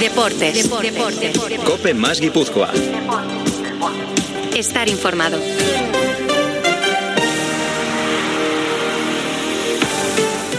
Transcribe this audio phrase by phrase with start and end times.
[0.00, 0.70] Deportes.
[0.82, 1.38] Deportes.
[1.64, 2.70] Cope más Guipúzcoa.
[4.54, 5.38] Estar informado.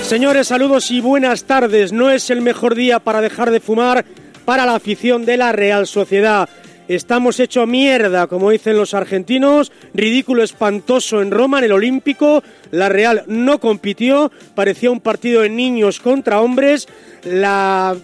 [0.01, 1.93] Señores, saludos y buenas tardes.
[1.93, 4.05] No es el mejor día para dejar de fumar
[4.43, 6.49] para la afición de la Real Sociedad.
[6.87, 9.71] Estamos hecho mierda, como dicen los argentinos.
[9.93, 12.41] Ridículo espantoso en Roma, en el Olímpico.
[12.71, 14.31] La Real no compitió.
[14.55, 16.87] Parecía un partido de niños contra hombres.
[17.23, 17.95] La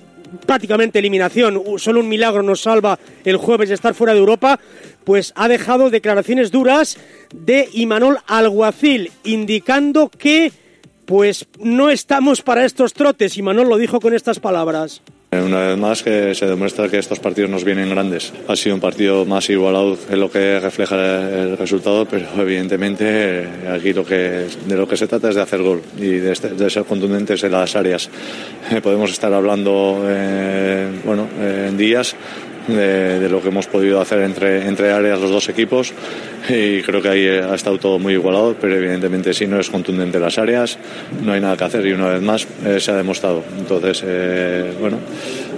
[0.45, 4.59] prácticamente eliminación, solo un milagro nos salva el jueves de estar fuera de Europa,
[5.03, 6.97] pues ha dejado declaraciones duras
[7.33, 10.51] de Imanol Alguacil, indicando que
[11.05, 13.37] pues no estamos para estos trotes.
[13.37, 15.01] Imanol lo dijo con estas palabras.
[15.41, 18.31] Una vez más que se demuestra que estos partidos nos vienen grandes.
[18.47, 23.93] Ha sido un partido más igualado en lo que refleja el resultado, pero evidentemente aquí
[23.93, 26.83] lo que, de lo que se trata es de hacer gol y de, este, ser
[26.83, 28.09] contundentes en las áreas.
[28.83, 32.15] podemos estar hablando eh, bueno, en días
[32.67, 35.93] de, lo que hemos podido hacer entre, entre áreas los dos equipos
[36.49, 40.19] y creo que ahí ha estado todo muy igualado, pero evidentemente si no es contundente
[40.19, 40.77] las áreas,
[41.23, 43.43] no hay nada que hacer y una vez más eh, se ha demostrado.
[43.57, 44.97] Entonces, eh, bueno,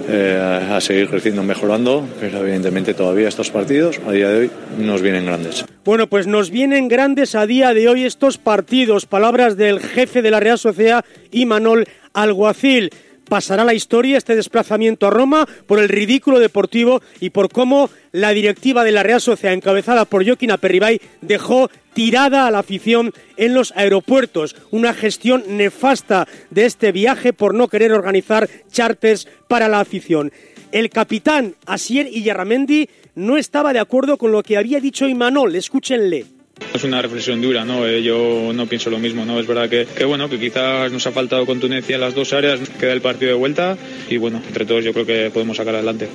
[0.08, 5.02] eh, a seguir creciendo, mejorando, pero evidentemente todavía estos partidos a día de hoy nos
[5.02, 5.64] vienen grandes.
[5.84, 9.06] Bueno, pues nos vienen grandes a día de hoy estos partidos.
[9.06, 12.90] Palabras del jefe de la Real Sociedad, Imanol Alguacil
[13.28, 18.30] pasará la historia este desplazamiento a Roma por el ridículo deportivo y por cómo la
[18.30, 23.54] directiva de la Real Sociedad, encabezada por Joaquín Aperribay, dejó tirada a la afición en
[23.54, 24.56] los aeropuertos.
[24.70, 30.32] Una gestión nefasta de este viaje por no querer organizar charters para la afición.
[30.72, 35.54] El capitán Asier Iyarramendi no estaba de acuerdo con lo que había dicho Imanol.
[35.54, 36.35] Escúchenle.
[36.76, 37.86] Es una reflexión dura, ¿no?
[37.86, 39.40] Eh, yo no pienso lo mismo, ¿no?
[39.40, 42.60] Es verdad que, que, bueno, que quizás nos ha faltado contundencia en las dos áreas,
[42.78, 43.78] queda el partido de vuelta
[44.10, 46.06] y bueno, entre todos yo creo que podemos sacar adelante.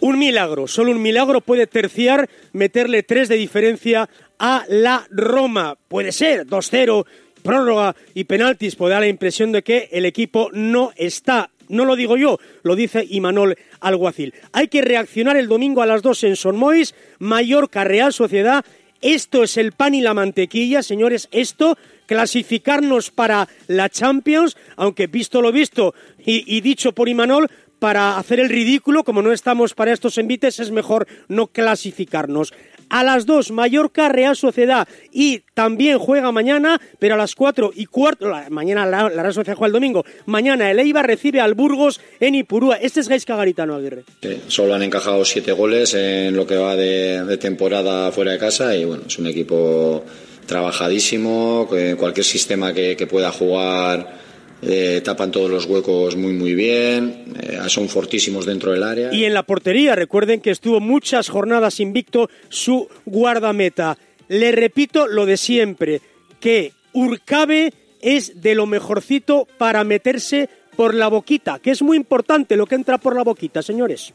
[0.00, 5.78] Un milagro, solo un milagro puede terciar, meterle tres de diferencia a la Roma.
[5.88, 7.06] Puede ser 2-0,
[7.42, 11.96] prórroga y penaltis, puede dar la impresión de que el equipo no está no lo
[11.96, 14.34] digo yo, lo dice Imanol Alguacil.
[14.52, 18.64] Hay que reaccionar el domingo a las dos en Son Mois, Mallorca Real Sociedad
[19.00, 21.28] esto es el pan y la mantequilla, señores.
[21.30, 21.76] Esto,
[22.06, 28.48] clasificarnos para la Champions, aunque visto lo visto y, dicho por Imanol, para hacer el
[28.48, 32.54] ridículo, como no estamos para estos envites, es mejor no clasificarnos.
[32.88, 34.86] A las dos, Mallorca, Real Sociedad.
[35.12, 39.68] Y también juega mañana, pero a las cuatro y cuarto, mañana la, Real Sociedad juega
[39.68, 40.04] el domingo.
[40.26, 42.76] Mañana el Eibar recibe al Burgos en Ipurúa.
[42.76, 44.04] Este es Gaisca Garitano Aguirre.
[44.22, 48.38] Sí, solo han encajado siete goles en lo que va de, de temporada fuera de
[48.38, 50.04] casa y bueno, es un equipo
[50.46, 51.68] trabajadísimo,
[51.98, 54.25] cualquier sistema que, que pueda jugar
[54.62, 59.12] eh, tapan todos los huecos muy muy bien, eh, son fortísimos dentro del área.
[59.12, 63.98] Y en la portería, recuerden que estuvo muchas jornadas invicto su guardameta.
[64.28, 66.00] Le repito lo de siempre,
[66.40, 72.56] que Urcabe es de lo mejorcito para meterse por la boquita, que es muy importante
[72.56, 74.14] lo que entra por la boquita, señores.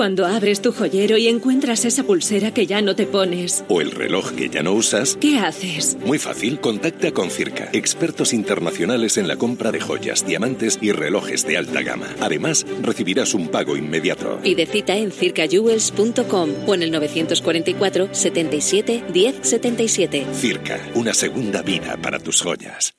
[0.00, 3.66] Cuando abres tu joyero y encuentras esa pulsera que ya no te pones.
[3.68, 5.18] O el reloj que ya no usas.
[5.20, 5.98] ¿Qué haces?
[6.06, 11.46] Muy fácil, contacta con Circa, expertos internacionales en la compra de joyas, diamantes y relojes
[11.46, 12.06] de alta gama.
[12.18, 14.38] Además, recibirás un pago inmediato.
[14.42, 20.26] Pide cita en circajewels.com o en el 944 77 10 77.
[20.32, 22.94] Circa, una segunda vida para tus joyas.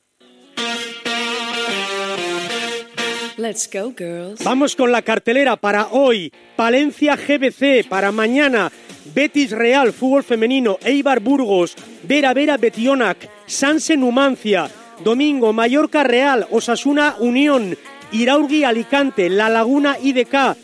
[3.41, 4.43] Let's go, girls.
[4.43, 6.31] Vamos con la cartelera para hoy.
[6.55, 8.71] Palencia GBC para mañana.
[9.15, 10.77] Betis Real, fútbol femenino.
[10.83, 11.75] Eibar Burgos.
[12.03, 13.27] Vera Vera Betionac.
[13.47, 14.69] Sanse Numancia.
[15.03, 16.45] Domingo Mallorca Real.
[16.51, 17.75] Osasuna Unión.
[18.11, 19.27] Iraurgi Alicante.
[19.27, 20.55] La Laguna IDK.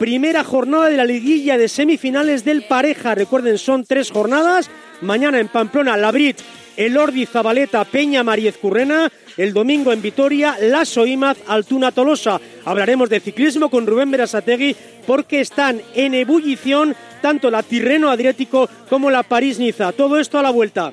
[0.00, 3.14] primera jornada de la liguilla de semifinales del pareja.
[3.14, 4.68] Recuerden, son tres jornadas.
[5.02, 6.38] Mañana en Pamplona, Labrit,
[6.76, 9.10] Elordi, Zabaleta, Peña, Mariez Currena.
[9.36, 12.40] El domingo en Vitoria, Lasso Imaz, Altuna Tolosa.
[12.64, 14.76] Hablaremos de ciclismo con Rubén Berasategui
[15.06, 19.92] porque están en ebullición tanto la Tirreno Adriático como la París-Niza.
[19.92, 20.92] Todo esto a la vuelta.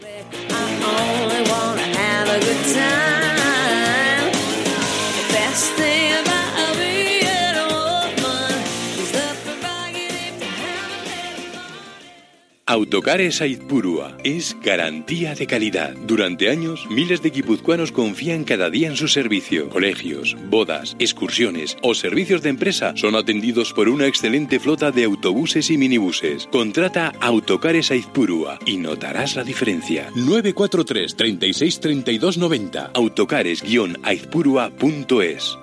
[12.72, 15.94] Autocares Aizpurua es garantía de calidad.
[16.08, 19.68] Durante años, miles de guipuzcoanos confían cada día en su servicio.
[19.68, 25.70] Colegios, bodas, excursiones o servicios de empresa son atendidos por una excelente flota de autobuses
[25.70, 26.48] y minibuses.
[26.50, 30.10] Contrata Autocares Aizpurua y notarás la diferencia.
[30.16, 35.58] 943 36 32 90 autocares-aizpurua.es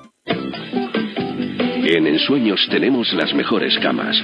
[1.96, 4.16] en Ensueños tenemos las mejores camas.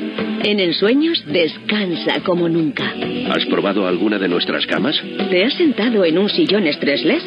[0.44, 2.92] En Ensueños descansa como nunca.
[3.30, 4.94] ¿Has probado alguna de nuestras camas?
[5.30, 7.22] ¿Te has sentado en un sillón estresles?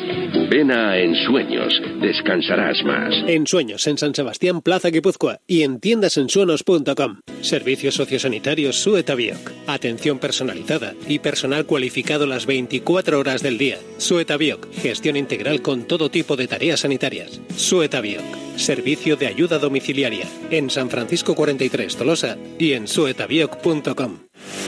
[0.50, 3.16] Ven a Ensueños, descansarás más.
[3.28, 7.22] Ensueños en San Sebastián, Plaza Guipúzcoa y en tiendasensuenos.com.
[7.42, 9.52] Servicios sociosanitarios Sueta Bioc.
[9.66, 13.78] Atención personalizada y personal cualificado las 24 horas del día.
[13.98, 17.42] Sueta Bioc, gestión integral con todo tipo de tareas sanitarias.
[17.56, 18.24] Sueta Bioc,
[18.56, 24.20] servicio de ayuda domiciliaria en San Francisco 43 Tolosa y en suetabioc.com.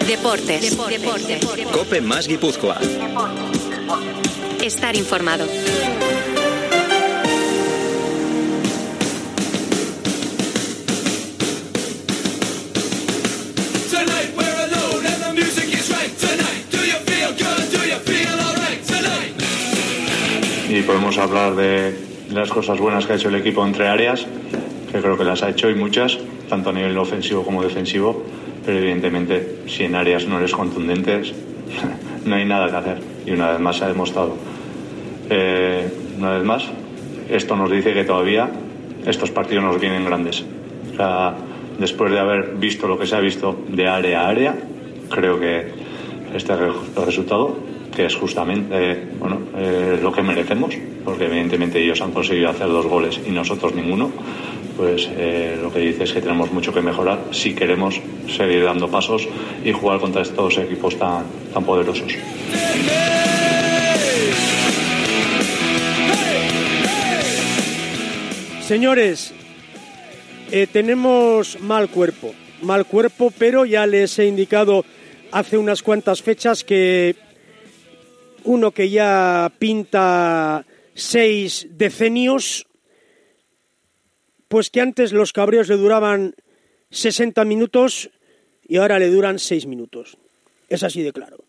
[0.08, 0.78] Deportes.
[0.78, 1.46] Deportes.
[1.72, 2.80] Cope más Guipúzcoa.
[4.62, 5.46] Estar informado.
[20.70, 21.94] Y podemos hablar de
[22.32, 24.26] las cosas buenas que ha hecho el equipo entre áreas,
[25.02, 26.18] creo que las ha hecho y muchas,
[26.48, 28.24] tanto a nivel ofensivo como defensivo,
[28.66, 31.34] pero evidentemente si en áreas no eres contundentes,
[32.26, 32.98] no hay nada que hacer.
[33.26, 34.36] Y una vez más se ha demostrado.
[35.30, 35.88] Eh,
[36.18, 36.66] una vez más,
[37.30, 38.50] esto nos dice que todavía
[39.06, 40.44] estos partidos nos vienen grandes.
[41.80, 44.56] Después de haber visto lo que se ha visto de área a área,
[45.10, 45.68] creo que
[46.36, 46.54] este
[47.06, 47.58] resultado,
[47.96, 50.76] que es justamente eh, bueno, eh, lo que merecemos,
[51.10, 54.12] porque evidentemente ellos han conseguido hacer dos goles y nosotros ninguno,
[54.78, 58.92] pues eh, lo que dice es que tenemos mucho que mejorar si queremos seguir dando
[58.92, 59.28] pasos
[59.66, 62.14] y jugar contra estos equipos tan, tan poderosos.
[68.68, 69.34] Señores,
[70.52, 74.86] eh, tenemos mal cuerpo, mal cuerpo, pero ya les he indicado
[75.32, 77.16] hace unas cuantas fechas que
[78.44, 80.66] uno que ya pinta
[81.00, 82.68] seis decenios,
[84.48, 86.36] pues que antes los cabreos le duraban
[86.92, 88.10] 60 minutos
[88.68, 90.18] y ahora le duran 6 minutos.
[90.70, 91.44] Es así de claro.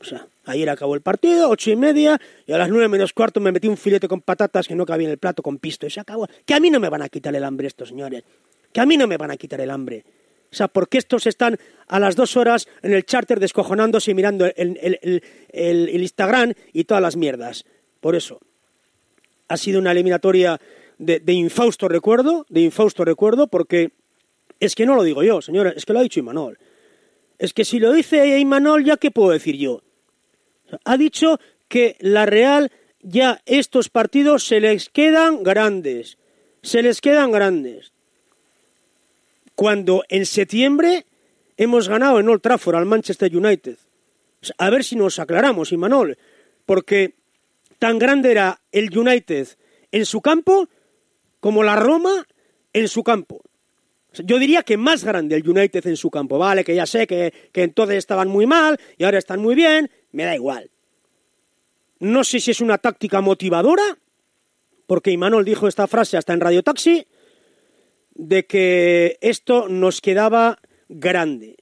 [0.00, 3.40] O sea, ayer acabó el partido, ocho y media, y a las nueve menos cuarto
[3.40, 5.90] me metí un filete con patatas que no cabía en el plato con pisto y
[5.90, 6.28] se acabó.
[6.44, 8.22] Que a mí no me van a quitar el hambre estos señores.
[8.70, 10.04] Que a mí no me van a quitar el hambre.
[10.52, 11.58] O sea, porque estos están
[11.88, 17.02] a las dos horas en el charter descojonándose y mirando el, el Instagram y todas
[17.02, 17.64] las mierdas.
[18.00, 18.40] Por eso,
[19.48, 20.60] ha sido una eliminatoria
[20.98, 23.92] de, infausto recuerdo, de infausto recuerdo, porque
[24.60, 26.58] es que no lo digo yo, señora, es que lo ha dicho Imanol.
[27.38, 29.82] Es que si lo dice Imanol, ¿ya qué puedo decir yo?
[30.84, 32.70] Ha dicho que la Real
[33.02, 36.16] ya estos partidos se les quedan grandes,
[36.62, 37.92] se les quedan grandes.
[39.54, 41.04] Cuando en septiembre
[41.56, 43.76] hemos ganado en Old Trafford al Manchester United.
[44.58, 46.18] A ver si nos aclaramos, Imanol,
[46.66, 47.14] porque
[47.84, 49.46] tan grande era el United
[49.92, 50.70] en su campo
[51.38, 52.26] como la Roma
[52.72, 53.42] en su campo.
[54.24, 56.38] Yo diría que más grande el United en su campo.
[56.38, 60.24] Vale, que ya sé que, entonces estaban muy mal y ahora están muy bien, me
[60.24, 60.70] da igual.
[61.98, 63.98] No sé si es una táctica motivadora,
[64.86, 67.06] porque Imanol dijo esta frase hasta en Radio Taxi,
[68.14, 71.58] de que esto nos quedaba grande.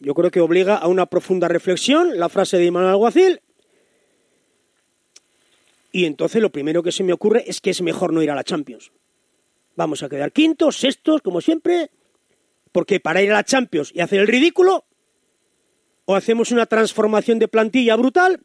[0.00, 3.42] Yo creo que obliga a una profunda reflexión la frase de Imanol Alguacil
[5.92, 8.34] y entonces lo primero que se me ocurre es que es mejor no ir a
[8.34, 8.92] la Champions.
[9.76, 11.90] Vamos a quedar quintos, sextos, como siempre,
[12.72, 14.84] porque para ir a la Champions y hacer el ridículo,
[16.04, 18.40] o hacemos una transformación de plantilla brutal,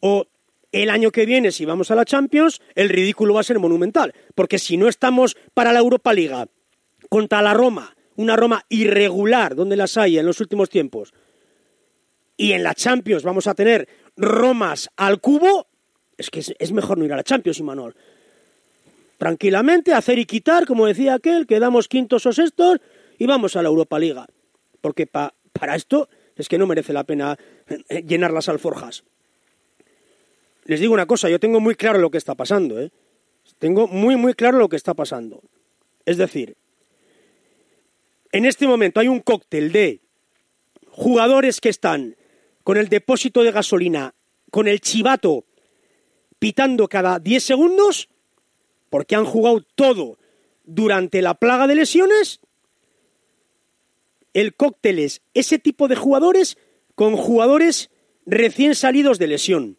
[0.00, 0.26] o
[0.72, 4.14] el año que viene, si vamos a la Champions, el ridículo va a ser monumental.
[4.34, 6.46] Porque si no estamos para la Europa Liga
[7.08, 11.12] contra la Roma, una Roma irregular, donde las hay en los últimos tiempos,
[12.36, 15.69] y en la Champions vamos a tener Romas al cubo,
[16.20, 17.96] es que es, mejor no ir a la Champions, Imanol.
[19.16, 22.78] Tranquilamente, hacer y quitar, como decía aquel, quedamos quintos o sextos
[23.18, 24.26] y vamos a la Europa Liga.
[24.82, 27.38] Porque para esto es que no merece la pena
[27.88, 29.02] eh, llenar las alforjas.
[30.64, 32.90] Les digo una cosa, yo tengo muy claro lo que está pasando, ¿eh?
[33.58, 35.42] Tengo muy, muy claro lo que está pasando.
[36.04, 36.56] Es decir,
[38.30, 40.00] en este momento hay un cóctel de
[40.86, 42.16] jugadores que están
[42.62, 44.14] con el depósito de gasolina,
[44.50, 45.46] con el chivato
[46.40, 48.08] pitando cada 10 segundos,
[48.88, 50.18] porque han jugado todo
[50.64, 52.40] durante la plaga de lesiones.
[54.32, 56.58] El cóctel es ese tipo de jugadores
[56.96, 57.90] con jugadores
[58.26, 59.78] recién salidos de lesión.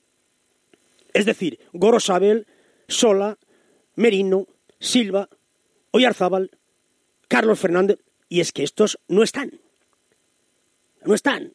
[1.13, 2.47] Es decir, Gorosabel,
[2.87, 3.37] Sola,
[3.95, 4.47] Merino,
[4.79, 5.29] Silva,
[5.91, 6.51] Oyarzábal,
[7.27, 7.99] Carlos Fernández.
[8.29, 9.59] Y es que estos no están.
[11.03, 11.53] No están.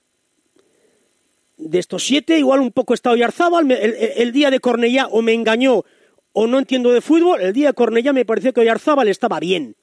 [1.57, 3.71] De estos siete, igual un poco está Oyarzábal.
[3.71, 5.85] El, día de Cornellá o me engañó
[6.33, 7.41] o no entiendo de fútbol.
[7.41, 9.77] El día de Cornellá me pareció que Oyarzábal estaba bien.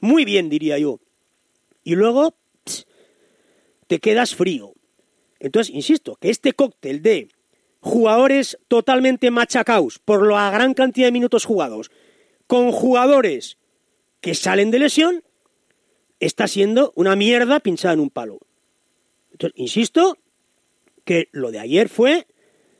[0.00, 1.00] Muy bien, diría yo.
[1.82, 2.34] Y luego
[3.86, 4.74] te quedas frío.
[5.40, 7.28] Entonces, insisto, que este cóctel de
[7.80, 11.90] jugadores totalmente machacaos por la gran cantidad de minutos jugados,
[12.46, 13.56] con jugadores
[14.20, 15.24] que salen de lesión,
[16.20, 18.40] está siendo una mierda pinchada en un palo.
[19.30, 20.18] Entonces, insisto
[21.08, 22.26] que lo de ayer fue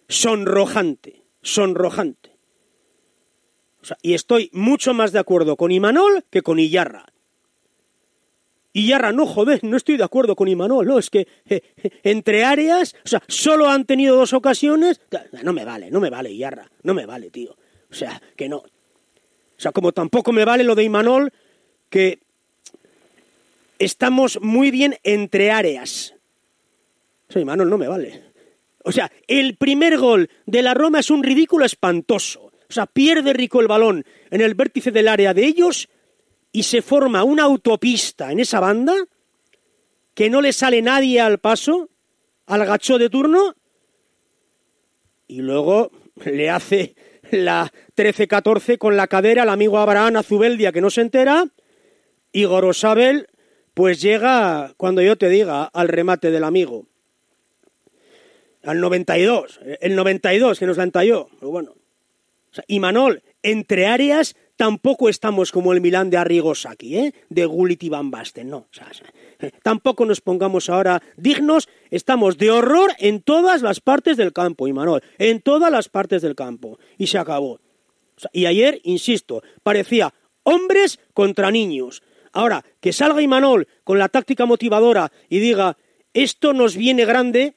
[0.06, 2.36] sonrojante, sonrojante.
[4.02, 7.06] y estoy mucho más de acuerdo con Imanol que con Iyarra.
[8.74, 11.26] Iyarra, no, joder, no estoy de acuerdo con Imanol, no, es que
[12.02, 15.00] entre áreas, o sea, solo han tenido dos ocasiones,
[15.42, 17.56] no me vale, no me vale Iyarra, no me vale, tío.
[17.90, 18.58] O sea, que no.
[18.58, 18.70] O
[19.56, 21.32] sea, como tampoco me vale lo de Imanol,
[21.88, 22.18] que
[23.78, 26.17] estamos muy bien entre áreas.
[27.28, 28.22] Sea, Imanol no me vale.
[28.84, 32.52] O sea, el primer gol de la Roma es un ridículo espantoso.
[32.68, 35.88] O sea, pierde Rico el balón en el vértice del área de ellos
[36.52, 38.94] y se forma una autopista en esa banda
[40.14, 41.90] que no le sale nadie al paso,
[42.46, 43.54] al gacho de turno,
[45.28, 45.92] y luego
[46.24, 46.96] le hace
[47.30, 51.46] la 13-14 con la cadera al amigo Abraham Azubeldia que no se entera,
[52.32, 53.28] y Gorosabel
[53.74, 56.88] pues llega, cuando yo te diga, al remate del amigo.
[58.68, 61.74] Al 92, el 92 que nos la entalló, pero bueno.
[62.66, 67.14] y Manol, entre áreas tampoco estamos como el Milán de Arrigosaki, ¿eh?
[67.30, 68.66] de Gullit y Van Basten, no.
[69.62, 75.02] Tampoco nos pongamos ahora dignos, estamos de horror en todas las partes del campo, Imanol,
[75.16, 76.78] en todas las partes del campo.
[76.98, 77.60] Y se acabó.
[78.34, 82.02] y ayer, insisto, parecía hombres contra niños.
[82.32, 85.78] Ahora, que salga Imanol con la táctica motivadora y diga,
[86.12, 87.54] esto nos viene grande,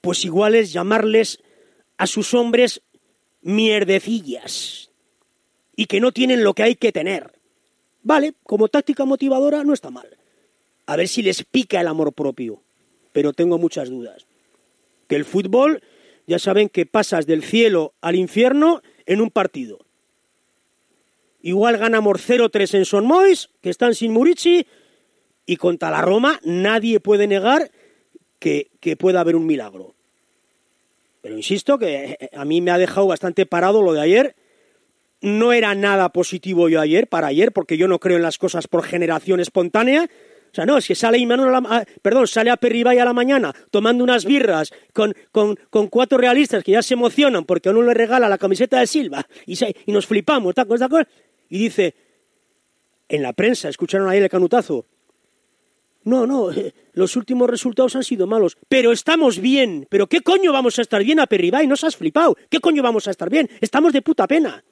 [0.00, 1.40] pues igual es llamarles
[1.96, 2.82] a sus hombres
[3.42, 4.90] mierdecillas
[5.76, 7.32] y que no tienen lo que hay que tener.
[8.02, 10.08] Vale, como táctica motivadora no está mal.
[10.86, 12.62] A ver si les pica el amor propio.
[13.12, 14.26] Pero tengo muchas dudas.
[15.08, 15.82] Que el fútbol,
[16.26, 19.78] ya saben que pasas del cielo al infierno en un partido.
[21.42, 24.66] Igual ganamos 0-3 en Son Mois, que están sin Murici,
[25.46, 27.70] y contra la Roma nadie puede negar
[28.40, 29.94] que, pueda haber un milagro.
[31.22, 34.34] Pero insisto que a mí me ha dejado bastante parado lo de ayer
[35.22, 38.66] no era nada positivo yo ayer, para ayer, porque yo no creo en las cosas
[38.66, 40.08] por generación espontánea.
[40.50, 43.54] O sea, no, es que sale Imanol a perdón, sale a Perribay a la mañana
[43.70, 45.56] tomando unas birras con, con,
[45.88, 49.58] cuatro realistas que ya se emocionan porque uno le regala la camiseta de Silva y,
[49.86, 51.06] y nos flipamos, ¿de acuerdo?
[51.50, 51.94] Y dice,
[53.08, 54.86] en la prensa, escucharon ahí el canutazo,
[56.04, 56.48] no, no,
[56.92, 59.86] los últimos resultados han sido malos, pero estamos bien.
[59.88, 61.66] ¿Pero qué coño vamos a estar bien a Perribay?
[61.66, 62.36] No has flipado.
[62.48, 63.48] ¿Qué coño vamos a estar bien?
[63.60, 64.62] Estamos de puta pena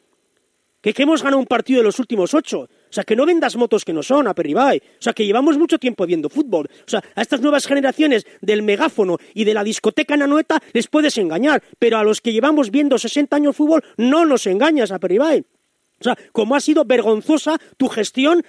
[0.81, 2.61] que, que hemos ganado un partido de los últimos ocho.
[2.61, 4.79] O sea, que no vendas motos que no son a Perribay.
[4.79, 6.69] O sea, que llevamos mucho tiempo viendo fútbol.
[6.71, 11.19] O sea, a estas nuevas generaciones del megáfono y de la discoteca nanoeta les puedes
[11.19, 11.63] engañar.
[11.79, 15.45] Pero a los que llevamos viendo 60 años fútbol no nos engañas a Perribay.
[16.01, 18.45] O sea, como ha sido vergonzosa tu gestión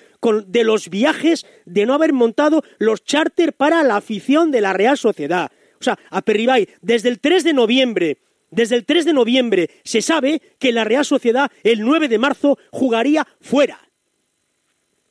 [0.46, 4.98] de los viajes, de no haber montado los charter para la afición de la Real
[4.98, 5.52] Sociedad.
[5.80, 8.18] O sea, a Perribay, desde el 3 de noviembre
[8.52, 12.58] desde el 3 de noviembre se sabe que la Real Sociedad el 9 de marzo
[12.72, 13.80] jugaría fuera.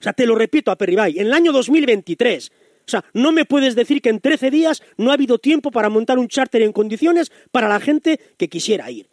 [0.00, 2.50] O sea, te lo repito a Perribay, en el año 2023.
[2.50, 5.88] O sea, no me puedes decir que en 13 días no ha habido tiempo para
[5.88, 9.08] montar un charter en condiciones para la gente que quisiera ir.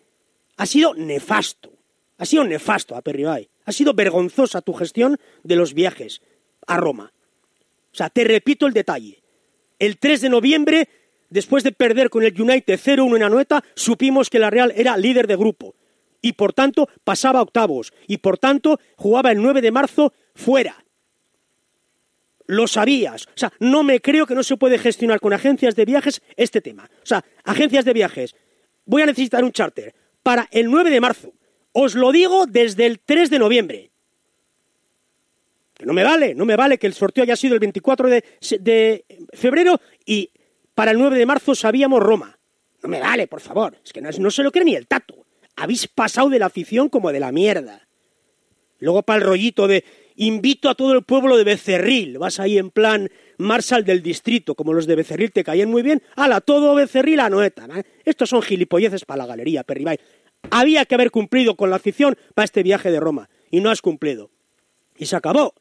[0.57, 1.74] Ha sido nefasto.
[2.17, 3.49] Ha sido nefasto a Perribay.
[3.65, 6.21] Ha sido vergonzosa tu gestión de los viajes
[6.67, 7.11] a Roma.
[7.91, 9.21] O sea, te repito el detalle.
[9.79, 10.89] El 3 de noviembre
[11.29, 15.27] después de perder con el United 0-1 en Anoeta, supimos que la Real era líder
[15.27, 15.75] de grupo
[16.21, 20.81] y por tanto pasaba octavos y por tanto jugaba el 9 de marzo fuera.
[22.47, 23.25] lo sabías.
[23.27, 26.61] O sea, no me creo que no se puede gestionar con agencias de viajes este
[26.61, 26.87] tema.
[27.01, 28.35] O sea, agencias de viajes,
[28.85, 31.33] voy a necesitar un charter para el 9 de marzo.
[31.77, 33.91] Os lo digo desde el 3 de noviembre.
[35.73, 39.05] Que no me vale, no me vale que el sorteo haya sido el 24 de,
[39.33, 40.31] febrero y
[40.73, 42.39] para el 9 de marzo sabíamos Roma.
[42.81, 43.77] No me vale, por favor.
[43.83, 45.25] Es que no, no se lo cree ni el tato.
[45.57, 47.85] Habéis pasado de la afición como de la mierda.
[48.79, 49.83] Luego para el rollito de
[50.15, 52.17] invito a todo el pueblo de Becerril.
[52.17, 56.01] Vas ahí en plan Marsal del distrito, como los de Becerril te caían muy bien.
[56.15, 57.67] ¡Hala, todo Becerril a Noeta!
[58.05, 59.99] Estos son gilipolleces para la galería, Perribay.
[60.51, 63.81] Había que haber cumplido con la afición para este viaje de Roma, y no has
[63.81, 64.31] cumplido.
[64.97, 65.53] Y se acabó.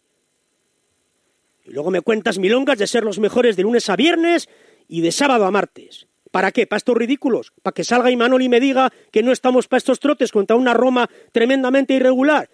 [1.64, 4.48] Y luego me cuentas milongas de ser los mejores de lunes a viernes
[4.88, 6.06] y de sábado a martes.
[6.30, 6.66] ¿Para qué?
[6.66, 7.52] ¿Para estos ridículos?
[7.62, 10.74] ¿Para que salga Imanol y me diga que no estamos para estos trotes contra una
[10.74, 12.50] Roma tremendamente irregular?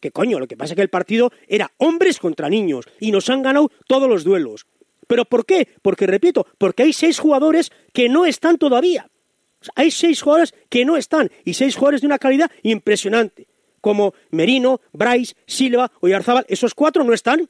[0.00, 3.30] Que coño, lo que pasa es que el partido era hombres contra niños y nos
[3.30, 4.66] han ganado todos los duelos.
[5.06, 5.68] ¿Pero por qué?
[5.82, 9.10] Porque, repito, porque hay seis jugadores que no están todavía.
[9.74, 13.46] Hay seis jugadores que no están y seis jugadores de una calidad impresionante.
[13.80, 17.48] Como Merino, Bryce, Silva, Oyarzábal, esos cuatro no están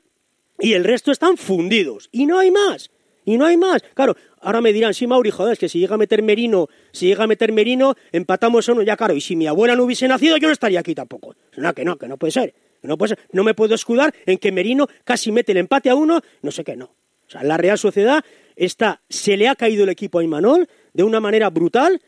[0.58, 2.08] y el resto están fundidos.
[2.12, 2.90] Y no hay más.
[3.24, 3.82] Y no hay más.
[3.94, 7.06] Claro, ahora me dirán, sí, Mauri, joder, es que si llega a meter Merino, si
[7.06, 10.08] llega a meter Merino, empatamos a uno, ya claro, y si mi abuela no hubiese
[10.08, 11.36] nacido, yo no estaría aquí tampoco.
[11.56, 12.54] No, que no, que no puede ser.
[12.82, 13.18] No, puede ser.
[13.30, 16.64] no me puedo escudar en que Merino casi mete el empate a uno, no sé
[16.64, 16.86] qué, no.
[16.86, 18.24] O sea, la Real Sociedad
[18.56, 22.00] está, se le ha caído el equipo a Imanol de una manera brutal,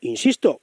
[0.00, 0.60] insisto,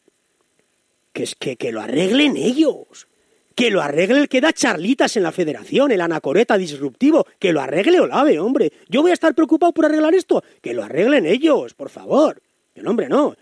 [1.13, 3.07] que es que, que lo arreglen ellos
[3.55, 7.61] que lo arregle el que da charlitas en la federación, el anacoreta disruptivo, que lo
[7.61, 8.71] arregle Olave, hombre.
[8.87, 12.41] Yo voy a estar preocupado por arreglar esto, que lo arreglen ellos, por favor.
[12.73, 13.27] El hombre no.
[13.27, 13.35] O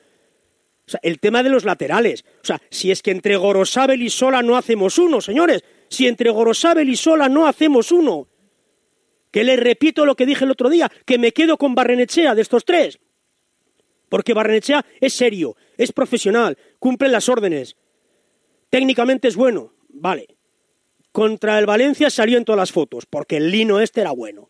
[0.91, 2.25] sea, el tema de los laterales.
[2.41, 5.63] O sea, si es que entre Gorosabel y Sola no hacemos uno, señores.
[5.87, 8.27] Si entre Gorosabel y Sola no hacemos uno.
[9.31, 12.41] Que le repito lo que dije el otro día, que me quedo con Barrenechea de
[12.41, 12.99] estos tres.
[14.09, 17.75] Porque Barrenechea es serio, es profesional, cumple las órdenes.
[18.69, 20.37] Técnicamente es bueno, Vale.
[21.11, 24.49] Contra el Valencia salió en todas las fotos, porque el lino este era bueno.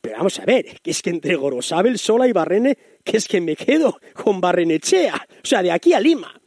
[0.00, 3.40] Pero vamos a ver, que es que entre Gorosabel, Sola y Barrene, que es que
[3.40, 6.40] me quedo con Barrenechea, o sea, de aquí a Lima.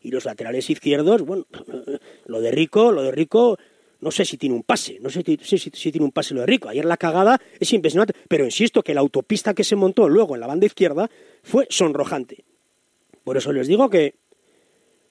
[0.00, 1.46] Y los laterales izquierdos, bueno,
[2.26, 3.58] lo de Rico, lo de Rico,
[4.04, 6.68] no sé si tiene un pase, no sé si, tiene un pase lo de Rico.
[6.68, 10.42] Ayer la cagada es impresionante, pero insisto que la autopista que se montó luego en
[10.42, 11.10] la banda izquierda
[11.42, 12.44] fue sonrojante.
[13.24, 14.16] Por eso les digo que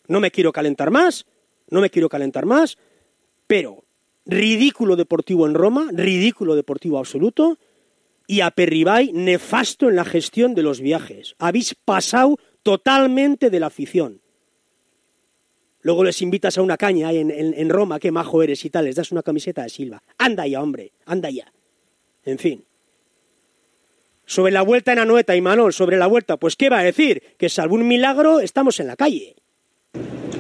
[0.07, 1.25] no me quiero calentar más,
[1.71, 2.77] no me quiero calentar más,
[3.47, 3.83] pero
[4.27, 7.57] ridículo deportivo en Roma, ridículo deportivo absoluto,
[8.27, 11.33] y a Perribay nefasto en la gestión de los viajes.
[11.39, 14.21] Habéis pasado totalmente de la afición.
[15.83, 18.95] Luego les invitas a una caña en, en, Roma, qué majo eres y tal, les
[18.95, 20.01] das una camiseta de Silva.
[20.17, 21.51] Anda ya, hombre, anda ya.
[22.25, 22.63] En fin.
[24.25, 27.21] Sobre la vuelta en Anoeta y Manol, sobre la vuelta, pues ¿qué va a decir?
[27.37, 29.35] Que salvo un milagro estamos en la calle.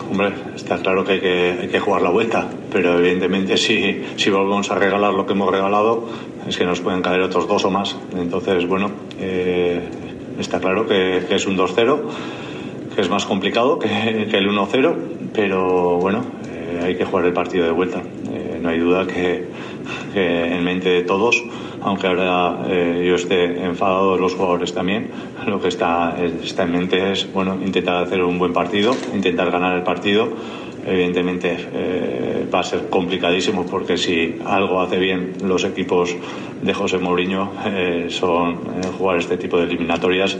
[0.09, 4.75] Hombre, está claro que hay que, jugar la vuelta, pero evidentemente si, si, volvemos a
[4.75, 6.07] regalar lo que hemos regalado,
[6.47, 7.97] es que nos pueden caer otros dos o más.
[8.15, 9.81] Entonces, bueno, eh,
[10.39, 12.01] está claro que, es un 2-0,
[12.95, 14.95] que es más complicado que, el 1-0,
[15.33, 18.01] pero bueno, eh, hay que jugar el partido de vuelta.
[18.31, 19.47] Eh, no hay duda que,
[20.15, 21.43] en mente de todos
[21.83, 25.09] aunque ahora eh, yo esté enfadado los jugadores también,
[25.45, 29.75] lo que está, está en mente es bueno, intentar hacer un buen partido, intentar ganar
[29.75, 30.29] el partido.
[30.85, 36.13] Evidentemente eh, va a ser complicadísimo porque si algo hace bien los equipos
[36.61, 38.57] de José Mourinho eh, son
[38.97, 40.37] jugar este tipo de eliminatorias.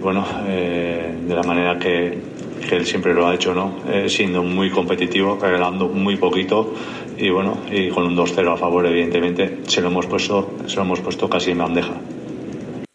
[0.00, 2.18] bueno, de la manera que,
[2.66, 3.80] que él siempre lo ha hecho, ¿no?
[4.08, 6.74] siendo muy competitivo, regalando muy poquito
[7.16, 10.82] y bueno, y con un 2-0 a favor, evidentemente, se lo hemos puesto, se lo
[10.82, 11.94] hemos puesto casi en bandeja.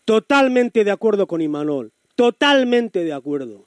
[0.06, 3.66] Totalmente de acuerdo con Imanol, totalmente de acuerdo.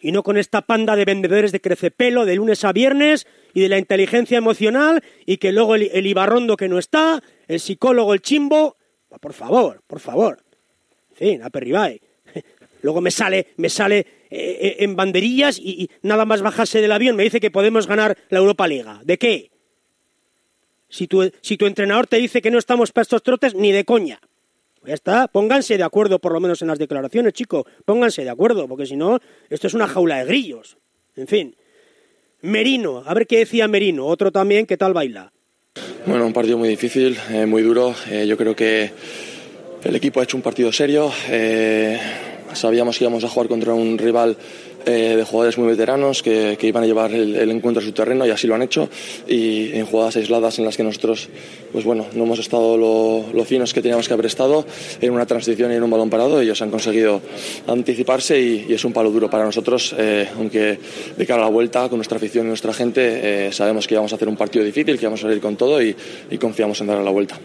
[0.00, 3.68] Y no con esta panda de vendedores de crecepelo de lunes a viernes y de
[3.68, 8.76] la inteligencia emocional y que luego el, Ibarrondo que no está, el psicólogo, el chimbo.
[9.20, 10.42] Por favor, por favor.
[11.10, 12.00] En fin, a Perribay.
[12.82, 17.16] Luego me sale, me sale eh, eh, en banderillas y, nada más bajarse del avión
[17.16, 19.00] me dice que podemos ganar la Europa Liga.
[19.04, 19.50] ¿De qué?
[20.88, 23.84] Si tu, si tu entrenador te dice que no estamos para estos trotes, ni de
[23.84, 24.20] coña.
[24.84, 27.64] Ya está, pónganse de acuerdo por lo menos en las declaraciones, chico.
[27.84, 30.76] Pónganse de acuerdo, porque si no, esto es una jaula de grillos.
[31.14, 31.56] En fin.
[32.40, 35.32] Merino, a ver qué decía Merino, otro también, ¿qué tal baila?
[36.04, 37.94] Bueno, un partido muy difícil, eh, muy duro.
[38.26, 38.90] yo creo que
[39.84, 41.12] el equipo ha hecho un partido serio.
[42.54, 44.36] Sabíamos que íbamos a jugar contra un rival
[44.84, 48.30] eh, de jugadores muy veteranos que, iban a llevar el, encuentro a su terreno y
[48.30, 48.88] así lo han hecho.
[49.28, 51.28] Y en jugadas aisladas en las que nosotros,
[51.72, 54.64] pues bueno, no hemos estado lo, finos que teníamos que haber estado
[55.00, 56.40] en una transición y en un balón parado.
[56.40, 57.20] Ellos han conseguido
[57.66, 60.78] anticiparse y, es un palo duro para nosotros, eh, aunque
[61.16, 64.12] de cara a la vuelta, con nuestra afición y nuestra gente, eh, sabemos que vamos
[64.12, 65.94] a hacer un partido difícil, que vamos a salir con todo y,
[66.30, 67.38] y confiamos en dar a la vuelta.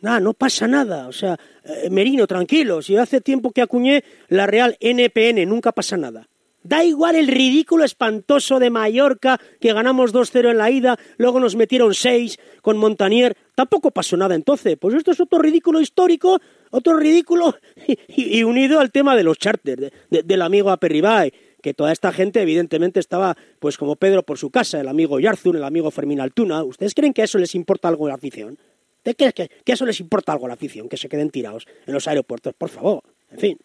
[0.00, 1.08] Nah, no pasa nada.
[1.08, 2.82] O sea, eh, Merino, tranquilo.
[2.82, 6.28] Si hace tiempo que acuñé la Real NPN, nunca pasa nada.
[6.62, 11.56] Da igual el ridículo espantoso de Mallorca, que ganamos 2-0 en la ida, luego nos
[11.56, 13.34] metieron 6 con Montanier.
[13.54, 14.76] Tampoco pasó nada entonces.
[14.78, 16.38] Pues esto es otro ridículo histórico,
[16.70, 17.56] otro ridículo
[18.08, 22.40] y, unido al tema de los charters, de, del amigo Aperribay que toda esta gente
[22.40, 26.64] evidentemente estaba pues como Pedro por su casa, el amigo Yarzun, el amigo Fermín Altuna.
[26.64, 28.56] ¿Ustedes creen que a eso les importa algo la afición?
[29.04, 30.88] ¿De qué, que, que eso les importa algo a la afición?
[30.88, 33.02] Que se queden tirados en los aeropuertos, por favor.
[33.30, 33.58] En fin.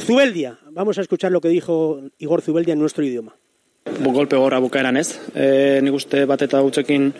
[0.00, 3.36] Zubeldia, vamos a escuchar lo que dijo Igor Zubeldia en nuestro idioma.
[4.00, 5.18] Bu golpe gorra bukaeran ez.
[5.34, 7.10] E, nik uste bat eta gutxekin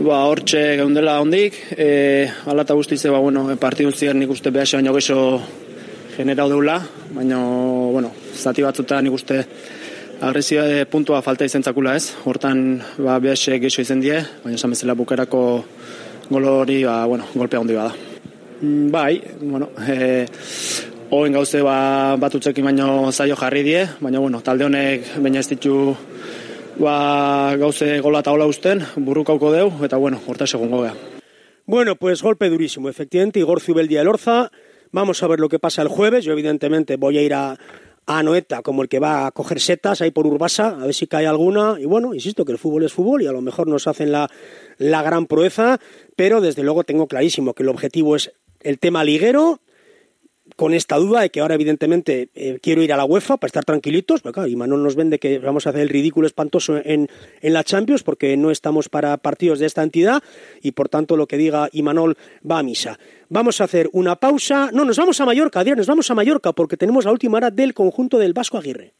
[0.00, 1.58] ba, hortxe geundela ondik.
[1.76, 5.18] E, ala eta guztize, ba, bueno, partidun ziren nik uste behase baino geso
[6.16, 6.78] generau deula,
[7.12, 7.38] baina,
[7.92, 9.42] bueno, zati batzuta nik uste
[10.16, 12.08] agresioa de puntua falta izan zakula ez.
[12.24, 15.42] Hortan, ba, behase geso izan die, baina esan bezala bukerako
[16.30, 17.94] gol hori, ba, bueno, golpea hondi bada.
[18.60, 20.26] Mm, bai, bueno, e,
[21.10, 25.46] Oen gauze ba, bat utzekin baino zaio jarri die, baina bueno, talde honek baina ez
[25.46, 25.94] ditu
[26.80, 30.94] ba, gauze gola eta hola usten, burrukauko deu, eta bueno, horta segungo gea.
[31.66, 34.50] Bueno, pues golpe durísimo, efectivamente, Igor Zubeldia el Orza,
[34.90, 37.56] vamos a ver lo que pasa el jueves, yo evidentemente voy a ir a,
[38.06, 41.06] a Noeta como el que va a coger setas ahí por Urbasa, a ver si
[41.06, 43.86] cae alguna, y bueno, insisto que el fútbol es fútbol y a lo mejor nos
[43.86, 44.30] hacen la,
[44.78, 45.80] la gran proeza,
[46.14, 49.60] pero desde luego tengo clarísimo que el objetivo es el tema liguero,
[50.56, 53.64] con esta duda de que ahora evidentemente eh, quiero ir a la UEFA para estar
[53.64, 57.08] tranquilitos, porque claro, y Manuel nos vende que vamos a hacer el ridículo espantoso en,
[57.40, 60.22] en la Champions porque no estamos para partidos de esta entidad
[60.62, 62.16] y por tanto lo que diga Imanol
[62.48, 62.98] va a misa.
[63.28, 66.52] Vamos a hacer una pausa, no, nos vamos a Mallorca, Adrián, nos vamos a Mallorca
[66.52, 68.94] porque tenemos la última hora del conjunto del Vasco Aguirre.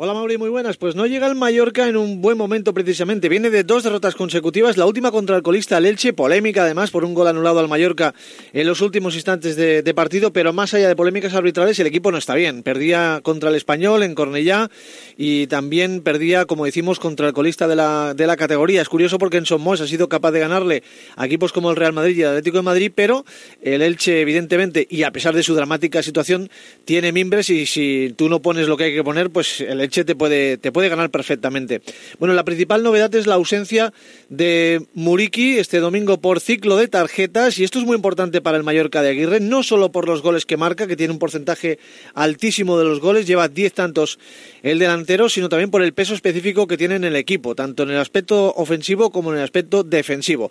[0.00, 0.76] Hola Mauri, muy buenas.
[0.76, 3.28] Pues no llega el Mallorca en un buen momento precisamente.
[3.28, 7.04] Viene de dos derrotas consecutivas, la última contra el colista el Elche, polémica además por
[7.04, 8.14] un gol anulado al Mallorca
[8.52, 12.12] en los últimos instantes de, de, partido, pero más allá de polémicas arbitrales el equipo
[12.12, 12.62] no está bien.
[12.62, 14.70] Perdía contra el Español en Cornellá
[15.16, 18.82] y también perdía, como decimos, contra el colista de la, de la categoría.
[18.82, 20.84] Es curioso porque en Somos ha sido capaz de ganarle
[21.16, 23.24] a equipos como el Real Madrid y el Atlético de Madrid, pero
[23.62, 26.50] el Elche evidentemente, y a pesar de su dramática situación,
[26.84, 29.87] tiene mimbres y si tú no pones lo que hay que poner, pues el Elche
[29.88, 31.82] te puede, te puede ganar perfectamente.
[32.18, 33.92] Bueno, la principal novedad es la ausencia
[34.28, 38.62] de Muriki este domingo por ciclo de tarjetas y esto es muy importante para el
[38.62, 41.78] Mallorca de Aguirre, no solo por los goles que marca, que tiene un porcentaje
[42.14, 44.18] altísimo de los goles, lleva 10 tantos
[44.62, 47.90] el delantero, sino también por el peso específico que tiene en el equipo, tanto en
[47.90, 50.50] el aspecto ofensivo como en el aspecto defensivo.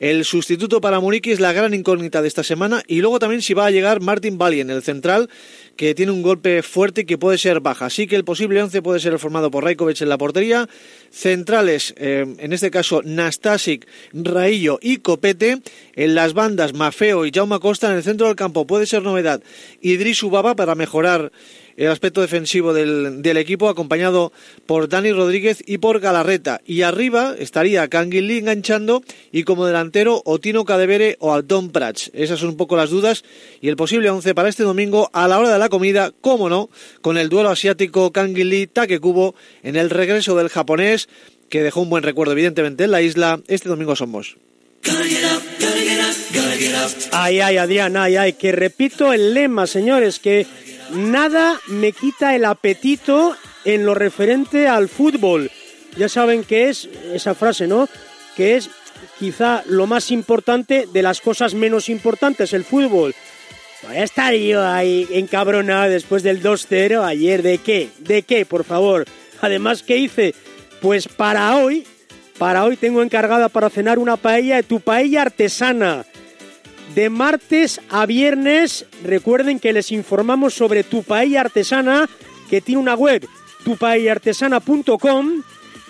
[0.00, 3.54] El sustituto para Muriki es la gran incógnita de esta semana y luego también si
[3.54, 5.28] va a llegar Martin Bali en el central
[5.76, 7.86] que tiene un golpe fuerte y que puede ser baja.
[7.86, 10.68] Así que el posible 11 puede ser formado por Rajkovic en la portería,
[11.10, 15.60] centrales, eh, en este caso Nastasic, Raillo y Copete,
[15.94, 18.66] en las bandas Mafeo y Jaume Costa, en el centro del campo.
[18.66, 19.42] Puede ser novedad.
[19.80, 21.32] Idris Ubaba para mejorar
[21.78, 24.32] el aspecto defensivo del, equipo, acompañado
[24.66, 26.60] por Dani Rodríguez y por Galarreta.
[26.66, 32.10] Y arriba estaría Canguilí enganchando y como delantero Otino Cadevere o Aldon Prats.
[32.14, 33.24] Esas son un poco las dudas
[33.60, 36.68] y el posible 11 para este domingo a la hora de la comida, cómo no,
[37.00, 41.08] con el duelo asiático Canguilí Takekubo en el regreso del japonés
[41.48, 43.40] que dejó un buen recuerdo evidentemente en la isla.
[43.46, 44.36] Este domingo somos.
[47.12, 50.46] Ay, ay, Adrián, ay, ay, que repito el lema, señores, que
[50.90, 55.50] nada me quita el apetito en lo referente al fútbol.
[55.96, 57.88] Ya saben que es esa frase, ¿no?
[58.36, 58.70] Que es
[59.18, 63.14] quizá lo más importante de las cosas menos importantes, el fútbol.
[63.86, 67.42] Voy a estar yo ahí encabronado después del 2-0 ayer.
[67.42, 67.90] ¿De qué?
[67.98, 69.04] ¿De qué, por favor?
[69.40, 70.34] Además, ¿qué hice?
[70.80, 71.86] Pues para hoy,
[72.38, 76.04] para hoy tengo encargada para cenar una paella de tu paella artesana
[76.94, 78.86] de martes a viernes.
[79.04, 82.08] Recuerden que les informamos sobre tu paella artesana,
[82.50, 83.26] que tiene una web,
[83.64, 85.42] tupaellartesana.com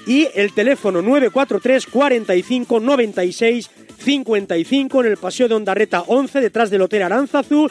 [0.07, 6.83] y el teléfono 943 45 96 55 en el Paseo de Ondarreta 11, detrás del
[6.83, 7.69] Hotel Aranzazu.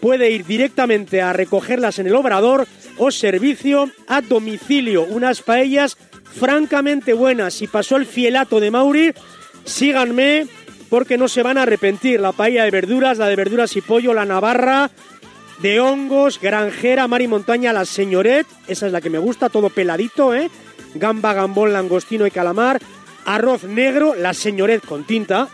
[0.00, 5.04] Puede ir directamente a recogerlas en el obrador o servicio a domicilio.
[5.04, 7.54] Unas paellas francamente buenas.
[7.54, 9.12] Si pasó el fielato de Mauri,
[9.64, 10.46] síganme
[10.90, 12.20] porque no se van a arrepentir.
[12.20, 14.90] La paella de verduras, la de verduras y pollo, la navarra,
[15.62, 19.70] de hongos, granjera, mar y montaña, la señoret, esa es la que me gusta, todo
[19.70, 20.50] peladito, ¿eh?
[20.94, 22.80] Gamba, gambón, langostino y calamar,
[23.24, 25.48] arroz negro, la señoret con tinta,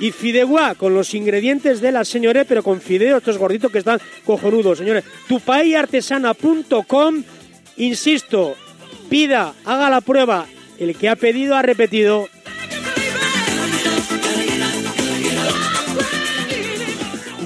[0.00, 4.00] y fideuá con los ingredientes de la señoret, pero con fideos, estos gorditos que están
[4.24, 5.04] cojonudos, señores.
[5.26, 7.24] Tupaiartesana.com,
[7.76, 8.54] insisto,
[9.10, 10.46] pida, haga la prueba,
[10.78, 12.28] el que ha pedido ha repetido.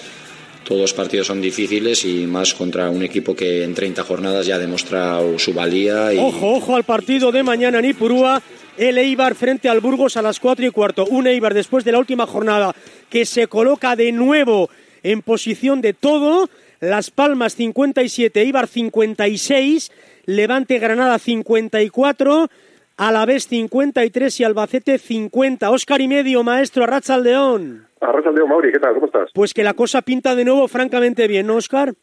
[0.64, 4.56] todos los partidos son difíciles y más contra un equipo que en 30 jornadas ya
[4.56, 6.14] ha demostrado su valía.
[6.14, 6.18] Y...
[6.18, 8.42] Ojo, ojo al partido de mañana en Ipurúa.
[8.78, 11.06] El Eibar frente al Burgos a las 4 y cuarto.
[11.06, 12.74] Un Eibar después de la última jornada
[13.10, 14.70] que se coloca de nuevo
[15.04, 16.50] en posición de todo.
[16.80, 19.92] Las Palmas 57, Eibar 56,
[20.26, 22.50] Levante Granada 54,
[22.98, 25.72] Alavés 53 y Albacete 50.
[25.72, 27.88] Óscar y medio, maestro Arrachaldeón.
[28.00, 28.94] Arrachaldeón, Mauri, ¿qué tal?
[28.94, 29.32] ¿Cómo estás?
[29.34, 31.94] Pues que la cosa pinta de nuevo francamente bien, ¿no, Óscar?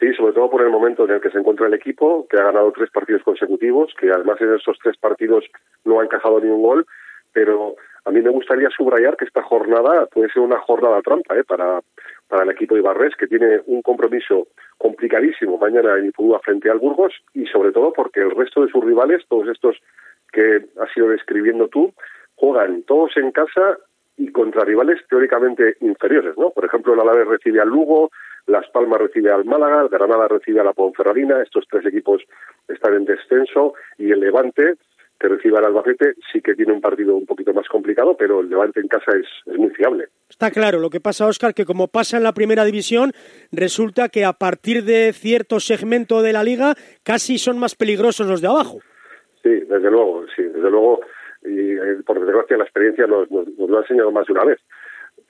[0.00, 2.44] Sí, sobre todo por el momento en el que se encuentra el equipo, que ha
[2.44, 5.44] ganado tres partidos consecutivos, que además en esos tres partidos
[5.84, 6.86] no ha encajado ni un gol,
[7.32, 11.44] pero a mí me gustaría subrayar que esta jornada puede ser una jornada trampa ¿eh?
[11.44, 11.80] para,
[12.26, 16.80] para el equipo de Ibarres, que tiene un compromiso complicadísimo mañana en Ipurúa frente al
[16.80, 19.76] Burgos, y sobre todo porque el resto de sus rivales, todos estos
[20.32, 21.92] que has ido describiendo tú,
[22.34, 23.78] juegan todos en casa
[24.16, 26.50] y contra rivales teóricamente inferiores, ¿no?
[26.50, 28.10] Por ejemplo, el Alavés recibe al Lugo,
[28.46, 32.22] Las Palmas recibe al Málaga, Granada recibe a la Ponferradina, estos tres equipos
[32.68, 34.74] están en descenso y el Levante
[35.22, 38.48] que recibe al Albacete sí que tiene un partido un poquito más complicado, pero el
[38.48, 40.08] Levante en casa es, es muy fiable.
[40.28, 43.12] Está claro, lo que pasa, Óscar, que como pasa en la primera división,
[43.52, 48.40] resulta que a partir de cierto segmento de la liga casi son más peligrosos los
[48.40, 48.80] de abajo.
[49.42, 51.00] Sí, desde luego, sí, desde luego,
[51.44, 54.44] y eh, por desgracia la experiencia nos, nos, nos, lo ha enseñado más de una
[54.44, 54.60] vez.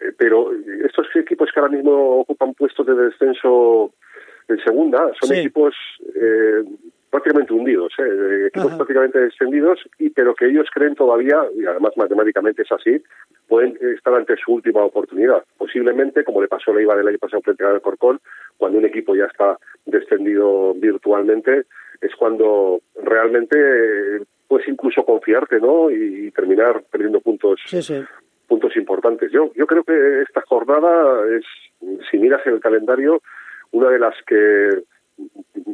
[0.00, 0.52] Eh, pero
[0.84, 3.92] estos equipos que ahora mismo ocupan puestos de descenso
[4.48, 5.40] en segunda son sí.
[5.40, 5.74] equipos
[6.14, 6.64] eh,
[7.10, 8.46] prácticamente hundidos, ¿eh?
[8.46, 8.76] equipos Ajá.
[8.78, 13.02] prácticamente descendidos, y pero que ellos creen todavía, y además matemáticamente es así,
[13.48, 15.44] pueden estar ante su última oportunidad.
[15.58, 18.18] Posiblemente, como le pasó a Leiva del año pasado frente al Corcón,
[18.56, 21.64] cuando un equipo ya está descendido virtualmente,
[22.02, 23.56] es cuando realmente
[24.48, 25.90] puedes incluso confiarte, ¿no?
[25.90, 28.02] Y, terminar perdiendo puntos sí, sí.
[28.48, 29.30] puntos importantes.
[29.30, 31.44] Yo yo creo que esta jornada es,
[32.10, 33.22] si miras el calendario,
[33.70, 34.82] una de las que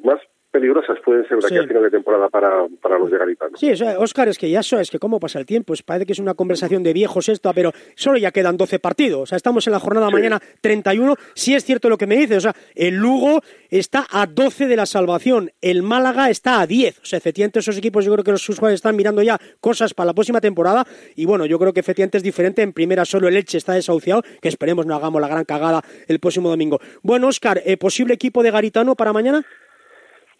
[0.03, 0.21] más
[0.59, 1.67] peligrosas pueden ser de aquí sí.
[1.69, 3.57] final de temporada para, para los de Garitano.
[3.57, 5.83] Sí, o sea, Oscar, es que ya eso, es que cómo pasa el tiempo, es,
[5.85, 9.27] parece que es una conversación de viejos esta, pero solo ya quedan 12 partidos, o
[9.27, 10.13] sea, estamos en la jornada sí.
[10.13, 13.41] mañana 31, sí es cierto lo que me dice, o sea, el Lugo
[13.71, 17.79] está a 12 de la salvación, el Málaga está a 10, o sea, efectivamente esos
[17.79, 21.25] equipos yo creo que los jugadores están mirando ya cosas para la próxima temporada, y
[21.25, 24.49] bueno, yo creo que efectivamente es diferente, en primera solo el Elche está desahuciado, que
[24.49, 26.81] esperemos no hagamos la gran cagada el próximo domingo.
[27.03, 29.45] Bueno, Oscar, ¿eh, ¿posible equipo de Garitano para mañana?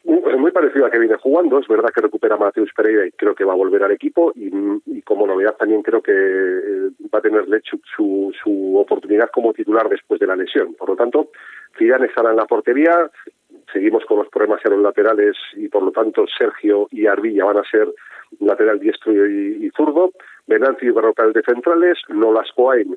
[0.09, 1.59] Muy parecido a que viene jugando.
[1.59, 4.33] Es verdad que recupera a Mateus Pereira y creo que va a volver al equipo.
[4.35, 9.55] Y, como novedad también creo que eh, va a tener su, su, su, oportunidad como
[9.55, 10.75] titular después de la lesión.
[10.75, 11.31] Por lo tanto,
[11.79, 13.11] Zidane estará en la portería.
[13.73, 17.59] seguimos con los problemas en los laterales y por lo tanto Sergio y Arbilla van
[17.59, 17.89] a ser
[18.41, 20.13] lateral diestro y, y zurdo,
[20.47, 22.97] Benanti y Berrocal de centrales, Nolas Coain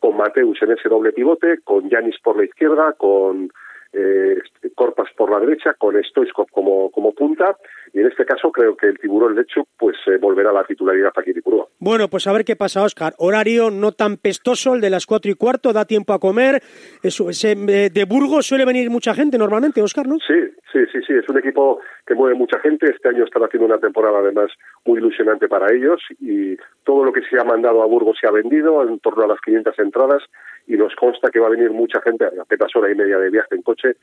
[0.00, 3.50] con Mateus en ese doble pivote, con Yanis por la izquierda, con
[3.92, 4.38] eh,
[4.74, 7.56] Corpas por la derecha, con Stoichkov como, como punta,
[7.92, 11.10] y en este caso creo que el tiburón lecho pues eh, volverá a la titularidad
[11.16, 11.66] aquí de Purúa.
[11.80, 13.14] Bueno, pues a ver qué pasa, Oscar.
[13.18, 16.62] Horario no tan pestoso, el de las cuatro y cuarto, da tiempo a comer.
[17.02, 20.16] Eso, ese, eh, de Burgos suele venir mucha gente normalmente, Oscar, ¿no?
[20.18, 20.34] Sí,
[20.72, 22.86] sí, sí, sí, es un equipo que mueve mucha gente.
[22.90, 24.50] Este año están haciendo una temporada además
[24.86, 28.30] muy ilusionante para ellos y todo lo que se ha mandado a Burgos se ha
[28.30, 30.22] vendido, en torno a las 500 entradas
[30.66, 33.54] y nos consta que va a venir mucha gente, apenas hora y media de viaje
[33.54, 33.96] en coche,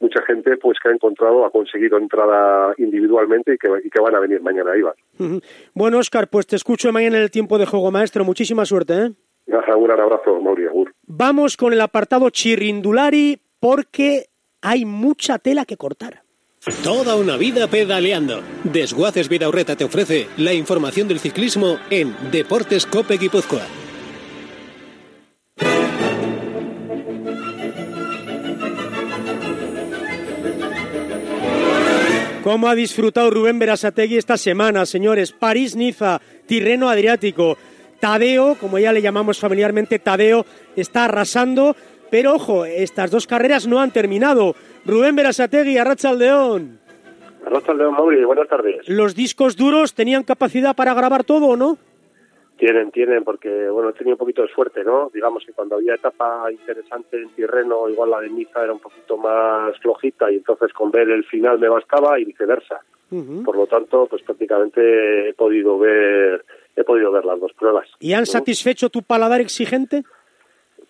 [0.00, 4.16] mucha gente pues que ha encontrado, ha conseguido entrada individualmente y que, y que van
[4.16, 4.94] a venir mañana, Iván.
[5.72, 8.24] Bueno, Oscar, pues te escucho mañana en el tiempo de juego, maestro.
[8.24, 9.10] Muchísima suerte, ¿eh?
[9.46, 10.66] Un gran abrazo, Mauri.
[11.06, 14.26] Vamos con el apartado Chirrindulari porque
[14.60, 16.21] hay mucha tela que cortar.
[16.84, 18.40] Toda una vida pedaleando.
[18.62, 23.62] Desguaces Vidaurreta te ofrece la información del ciclismo en Deportes Cope Guipúzcoa.
[32.44, 35.32] ¿Cómo ha disfrutado Rubén Berasategui esta semana, señores?
[35.32, 37.58] París-Niza, Tirreno Adriático.
[37.98, 40.46] Tadeo, como ya le llamamos familiarmente, Tadeo
[40.76, 41.74] está arrasando,
[42.08, 44.54] pero ojo, estas dos carreras no han terminado.
[44.84, 46.80] Rubén Berasategui, Arracha Aldeón.
[47.46, 48.88] Arracha Aldeón, Mauri, buenas tardes.
[48.88, 51.78] ¿Los discos duros tenían capacidad para grabar todo o no?
[52.56, 55.10] Tienen, tienen, porque bueno, he tenido un poquito de suerte, ¿no?
[55.12, 59.16] Digamos que cuando había etapa interesante en Tirreno, igual la de Niza era un poquito
[59.16, 62.80] más flojita y entonces con ver el final me bastaba y viceversa.
[63.44, 67.86] Por lo tanto, pues prácticamente he podido ver, he podido ver las dos pruebas.
[68.00, 70.04] ¿Y han satisfecho tu paladar exigente?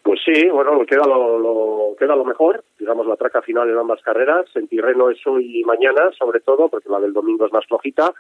[0.03, 4.03] Pues sí, bueno, queda lo, lo, queda lo mejor, digamos la traca final en ambas
[4.03, 4.47] carreras.
[4.57, 8.13] En Tirreno es hoy y mañana, sobre todo, porque la del domingo es más flojita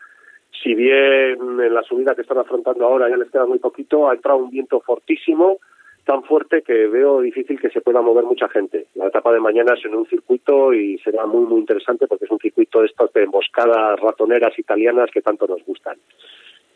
[0.63, 4.15] si bien en la subida que están afrontando ahora ya les queda muy poquito, ha
[4.15, 5.59] entrado un viento fortísimo,
[6.05, 8.87] tan fuerte que veo difícil que se pueda mover mucha gente.
[8.95, 12.31] La etapa de mañana es en un circuito y será muy, muy interesante porque es
[12.31, 15.97] un circuito de estas de emboscadas ratoneras italianas que tanto nos gustan.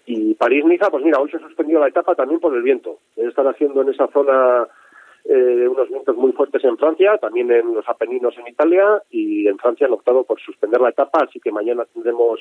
[0.06, 2.98] Y París-Niza, pues mira, hoy se suspendió la etapa también por el viento.
[3.16, 4.68] Están haciendo en esa zona
[5.28, 9.58] eh, unos vientos muy fuertes en Francia, también en los Apeninos en Italia y en
[9.58, 12.40] Francia han optado por suspender la etapa, así que mañana tendremos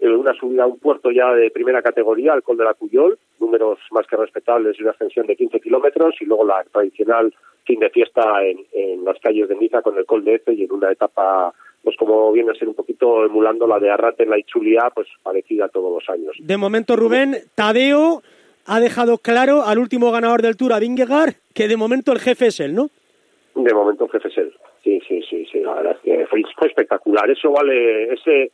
[0.00, 3.18] eh, una subida a un puerto ya de primera categoría, al Col de la Cuyol,
[3.40, 7.80] números más que respetables y una ascensión de 15 kilómetros, y luego la tradicional fin
[7.80, 10.72] de fiesta en, en las calles de Niza con el Col de Efe y en
[10.72, 14.38] una etapa pues como viene a ser un poquito emulando la de Arrate en la
[14.38, 16.36] Ichulia, pues parecida todos los años.
[16.38, 18.22] De momento, Rubén, Tadeo
[18.66, 22.48] ha dejado claro al último ganador del Tour, a Vingegaard, que de momento el jefe
[22.48, 22.90] es él, ¿no?
[23.54, 24.52] De momento el jefe es él.
[24.82, 25.60] Sí, sí, sí, sí.
[25.60, 27.30] La verdad es que fue, fue espectacular.
[27.30, 28.52] Eso vale, ese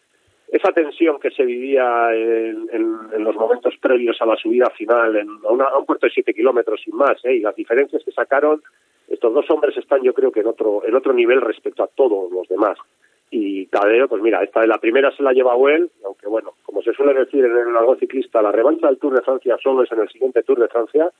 [0.48, 5.28] esa tensión que se vivía en, en, los momentos previos a la subida final, en,
[5.44, 7.34] a, una, un puerto de siete kilómetros sin más, ¿eh?
[7.34, 8.62] y las diferencias que sacaron,
[9.08, 12.30] estos dos hombres están yo creo que en otro, en otro nivel respecto a todos
[12.30, 12.78] los demás.
[13.30, 16.82] Y Tadeo, pues mira, esta de la primera se la lleva él, aunque bueno, como
[16.82, 19.92] se suele decir en el largo ciclista, la revancha del Tour de Francia solo es
[19.92, 21.10] en el siguiente Tour de Francia.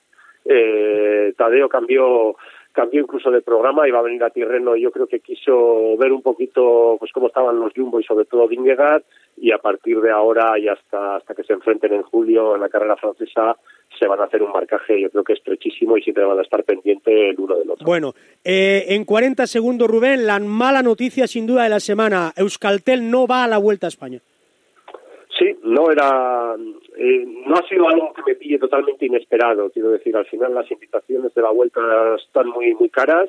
[0.45, 2.37] Eh, Tadeo cambió
[2.77, 6.13] cambió incluso de programa, iba a venir a Tirreno y yo creo que quiso ver
[6.13, 9.03] un poquito pues cómo estaban los Jumbo y sobre todo Vingegaard
[9.39, 12.69] y a partir de ahora y hasta, hasta que se enfrenten en julio en la
[12.69, 13.57] carrera francesa
[13.99, 16.63] se van a hacer un marcaje yo creo que estrechísimo y siempre van a estar
[16.65, 17.87] pendientes el uno del otro.
[17.87, 18.13] Bueno,
[18.45, 23.27] eh, en 40 segundos Rubén, la mala noticia sin duda de la semana, Euskaltel no
[23.27, 24.21] va a la Vuelta a España.
[25.39, 26.57] Sí, no era,
[26.99, 29.71] eh, no ha sido algo que me pille totalmente inesperado.
[29.71, 31.81] Quiero decir, al final las invitaciones de la vuelta
[32.17, 33.29] están muy muy caras.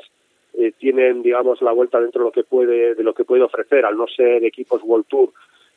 [0.54, 3.86] Eh, tienen, digamos, la vuelta dentro de lo que puede de lo que puede ofrecer,
[3.86, 5.34] al no ser equipos World Tour,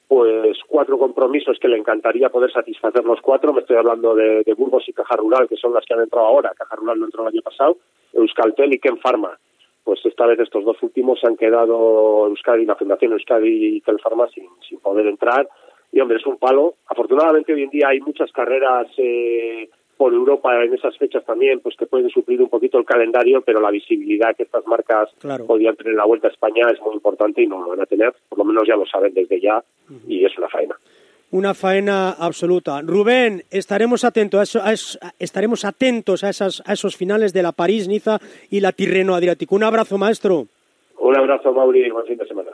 [0.06, 3.52] pues cuatro compromisos que le encantaría poder satisfacer los cuatro.
[3.52, 6.52] Me estoy hablando de, Burgos y Caja Rural, que son las que han entrado ahora.
[6.56, 7.76] Caja Rural no entró el año pasado.
[8.12, 9.36] Euskaltel y Ken Pharma.
[9.82, 13.98] Pues esta vez estos dos últimos se han quedado Euskadi, la Fundación Euskadi y Ken
[13.98, 15.48] Pharma sin, sin poder entrar
[15.92, 16.74] y hombre, es un palo.
[16.86, 21.76] Afortunadamente hoy en día hay muchas carreras eh, por Europa en esas fechas también, pues
[21.76, 25.46] que pueden suplir un poquito el calendario, pero la visibilidad que estas marcas claro.
[25.46, 27.86] podían tener en la Vuelta a España es muy importante y no lo van a
[27.86, 30.00] tener, por lo menos ya lo saben desde ya, uh -huh.
[30.08, 30.76] y es una faena.
[31.32, 32.80] Una faena absoluta.
[32.80, 37.42] Rubén, estaremos atentos a, eso, a eso, estaremos atentos a, esas, a esos finales de
[37.42, 38.18] la París-Niza
[38.50, 39.54] y la Tirreno-Adriático.
[39.54, 40.46] Un abrazo, maestro.
[40.98, 42.50] Un abrazo, Mauri, y buen fin de semana.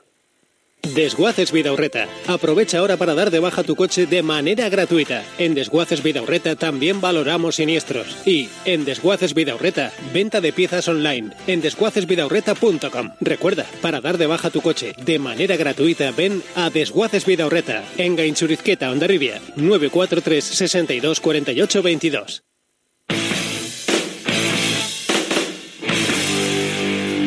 [0.94, 2.08] Desguaces Vidaurreta.
[2.26, 5.24] Aprovecha ahora para dar de baja tu coche de manera gratuita.
[5.38, 8.16] En Desguaces Vidaurreta también valoramos siniestros.
[8.24, 13.10] Y en Desguaces Vidaurreta, venta de piezas online en desguacesvidaurreta.com.
[13.20, 18.16] Recuerda, para dar de baja tu coche de manera gratuita, ven a Desguaces Vidaurreta en
[18.16, 22.42] Gainchurizqueta, Ondarribia, 943 62 48 22.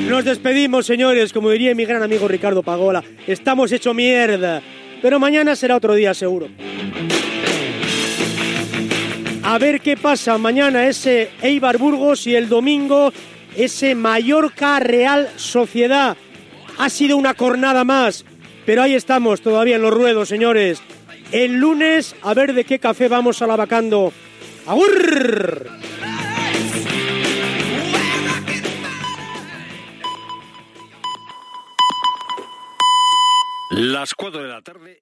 [0.10, 3.04] Nos despedimos, señores, como diría mi gran amigo Ricardo Pagola.
[3.28, 4.60] Estamos hecho mierda.
[5.04, 6.48] Pero mañana será otro día, seguro.
[9.44, 13.14] A ver qué pasa mañana ese Eibar Burgos y el domingo
[13.56, 16.18] ese Mallorca Real Sociedad.
[16.80, 18.26] Ha sido una cornada más,
[18.66, 20.82] pero ahí estamos todavía en los ruedos, señores.
[21.32, 24.12] El lunes a ver de qué café vamos a la vacando.
[24.66, 25.68] ¡Agur!
[33.80, 35.02] Las 4 de la tarde.